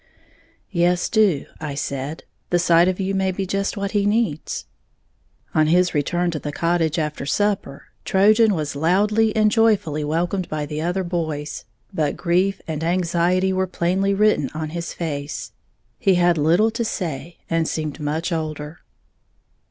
"Yes, 0.71 1.09
do," 1.09 1.45
I 1.59 1.75
said, 1.75 2.23
"the 2.49 2.57
sight 2.57 2.87
of 2.87 2.99
you 2.99 3.13
may 3.13 3.31
be 3.31 3.45
just 3.45 3.77
what 3.77 3.91
he 3.91 4.07
needs." 4.07 4.65
On 5.53 5.67
his 5.67 5.93
return 5.93 6.31
to 6.31 6.39
the 6.39 6.51
cottage 6.51 6.97
after 6.97 7.23
supper, 7.27 7.83
"Trojan" 8.03 8.55
was 8.55 8.75
loudly 8.75 9.35
and 9.35 9.51
joyfully 9.51 10.03
welcomed 10.03 10.49
by 10.49 10.65
the 10.65 10.81
other 10.81 11.03
boys; 11.03 11.65
but 11.93 12.17
grief 12.17 12.59
and 12.67 12.83
anxiety 12.83 13.53
were 13.53 13.67
plainly 13.67 14.15
written 14.15 14.49
on 14.55 14.69
his 14.71 14.91
face, 14.91 15.51
he 15.99 16.15
had 16.15 16.35
little 16.35 16.71
to 16.71 16.83
say, 16.83 17.37
and 17.47 17.67
seemed 17.67 17.99
much 17.99 18.31
older. 18.31 18.79